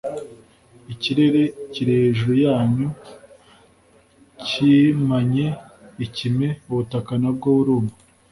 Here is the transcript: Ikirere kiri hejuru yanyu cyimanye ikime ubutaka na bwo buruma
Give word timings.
Ikirere 0.93 1.41
kiri 1.73 1.91
hejuru 2.01 2.33
yanyu 2.45 2.87
cyimanye 4.45 5.47
ikime 6.05 6.47
ubutaka 6.69 7.11
na 7.21 7.29
bwo 7.35 7.47
buruma 7.57 7.91